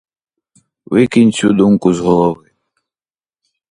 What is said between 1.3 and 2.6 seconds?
цю думку з голови!